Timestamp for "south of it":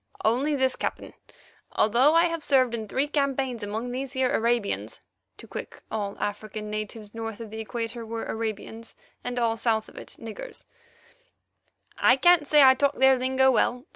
9.57-10.15